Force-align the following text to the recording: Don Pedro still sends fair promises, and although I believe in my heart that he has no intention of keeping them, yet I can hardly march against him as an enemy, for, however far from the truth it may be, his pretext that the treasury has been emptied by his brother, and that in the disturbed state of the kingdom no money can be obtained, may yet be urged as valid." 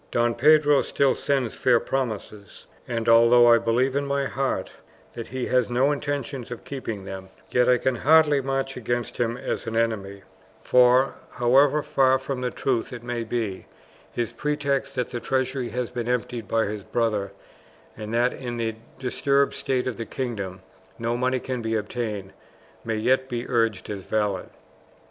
Don 0.09 0.33
Pedro 0.33 0.81
still 0.81 1.13
sends 1.13 1.55
fair 1.55 1.79
promises, 1.79 2.65
and 2.87 3.07
although 3.07 3.45
I 3.53 3.59
believe 3.59 3.95
in 3.95 4.07
my 4.07 4.25
heart 4.25 4.71
that 5.13 5.27
he 5.27 5.45
has 5.45 5.69
no 5.69 5.91
intention 5.91 6.43
of 6.49 6.63
keeping 6.63 7.05
them, 7.05 7.29
yet 7.51 7.69
I 7.69 7.77
can 7.77 7.97
hardly 7.97 8.41
march 8.41 8.75
against 8.75 9.17
him 9.17 9.37
as 9.37 9.67
an 9.67 9.75
enemy, 9.75 10.23
for, 10.63 11.19
however 11.33 11.83
far 11.83 12.17
from 12.17 12.41
the 12.41 12.49
truth 12.49 12.91
it 12.91 13.03
may 13.03 13.23
be, 13.23 13.67
his 14.11 14.33
pretext 14.33 14.95
that 14.95 15.11
the 15.11 15.19
treasury 15.19 15.69
has 15.69 15.91
been 15.91 16.09
emptied 16.09 16.47
by 16.47 16.65
his 16.65 16.81
brother, 16.81 17.31
and 17.95 18.11
that 18.11 18.33
in 18.33 18.57
the 18.57 18.75
disturbed 18.97 19.53
state 19.53 19.85
of 19.85 19.97
the 19.97 20.05
kingdom 20.07 20.63
no 20.97 21.15
money 21.15 21.39
can 21.39 21.61
be 21.61 21.75
obtained, 21.75 22.33
may 22.83 22.95
yet 22.95 23.29
be 23.29 23.47
urged 23.47 23.87
as 23.87 24.01
valid." 24.01 24.49